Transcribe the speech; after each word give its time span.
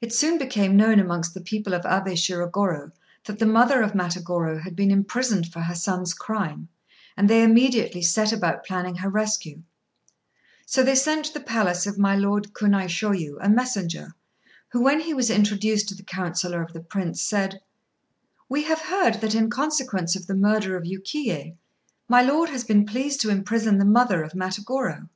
It 0.00 0.12
soon 0.12 0.38
became 0.38 0.76
known 0.76 0.98
amongst 0.98 1.34
the 1.34 1.40
people 1.40 1.72
of 1.72 1.82
Abé 1.84 2.14
Shirogorô 2.18 2.90
that 3.26 3.38
the 3.38 3.46
mother 3.46 3.80
of 3.80 3.92
Matagorô 3.92 4.60
had 4.62 4.74
been 4.74 4.90
imprisoned 4.90 5.52
for 5.52 5.60
her 5.60 5.74
son's 5.76 6.14
crime, 6.14 6.66
and 7.16 7.30
they 7.30 7.44
immediately 7.44 8.02
set 8.02 8.32
about 8.32 8.64
planning 8.66 8.96
her 8.96 9.08
rescue; 9.08 9.62
so 10.66 10.82
they 10.82 10.96
sent 10.96 11.26
to 11.26 11.32
the 11.34 11.38
palace 11.38 11.86
of 11.86 11.96
my 11.96 12.16
Lord 12.16 12.52
Kunaishôyu 12.54 13.36
a 13.40 13.48
messenger, 13.48 14.16
who, 14.70 14.82
when 14.82 14.98
he 14.98 15.14
was 15.14 15.30
introduced 15.30 15.88
to 15.90 15.94
the 15.94 16.02
councillor 16.02 16.60
of 16.60 16.72
the 16.72 16.80
Prince, 16.80 17.22
said 17.22 17.60
"We 18.48 18.64
have 18.64 18.80
heard 18.80 19.20
that, 19.20 19.36
in 19.36 19.48
consequence 19.48 20.16
of 20.16 20.26
the 20.26 20.34
murder 20.34 20.74
of 20.76 20.82
Yukiyé, 20.82 21.54
my 22.08 22.20
lord 22.20 22.48
has 22.50 22.64
been 22.64 22.84
pleased 22.84 23.20
to 23.20 23.30
imprison 23.30 23.78
the 23.78 23.84
mother 23.84 24.24
of 24.24 24.32
Matagorô. 24.32 25.06